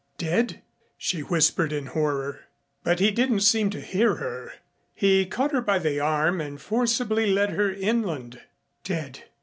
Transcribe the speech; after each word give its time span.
"Dead?" 0.17 0.63
she 0.97 1.19
whispered 1.19 1.71
in 1.71 1.85
horror. 1.85 2.45
But 2.83 2.99
he 2.99 3.11
didn't 3.11 3.41
seem 3.41 3.69
to 3.69 3.79
hear 3.79 4.15
her. 4.15 4.53
He 4.95 5.27
caught 5.27 5.51
her 5.51 5.61
by 5.61 5.77
the 5.77 5.99
arm 5.99 6.41
and 6.41 6.59
forcibly 6.59 7.31
led 7.31 7.51
her 7.51 7.71
inland. 7.71 8.41
"Dead!" 8.83 9.25